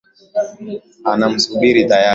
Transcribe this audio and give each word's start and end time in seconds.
Anamsubiri 1.11 1.81
tayari. 1.89 2.09